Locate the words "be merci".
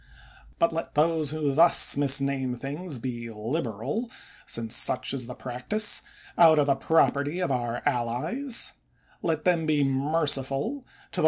9.67-10.41